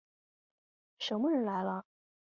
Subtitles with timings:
[0.97, 1.85] 什么人来了？